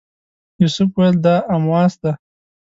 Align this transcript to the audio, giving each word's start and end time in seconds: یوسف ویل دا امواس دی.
یوسف 0.61 0.89
ویل 0.97 1.15
دا 1.25 1.35
امواس 1.53 1.93
دی. 2.01 2.11